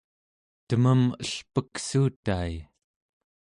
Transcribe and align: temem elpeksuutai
temem 0.67 1.03
elpeksuutai 1.23 2.53